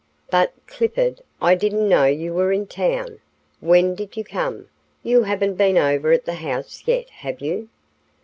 But, 0.31 0.53
Clifford, 0.65 1.21
I 1.43 1.53
didn't 1.53 1.87
know 1.87 2.05
you 2.05 2.33
were 2.33 2.51
in 2.51 2.65
town. 2.65 3.19
When 3.59 3.93
did 3.93 4.17
you 4.17 4.23
come? 4.23 4.67
You 5.03 5.21
haven't 5.21 5.57
been 5.57 5.77
over 5.77 6.11
at 6.11 6.25
the 6.25 6.33
house 6.33 6.81
yet, 6.87 7.11
have 7.11 7.39
you?" 7.39 7.69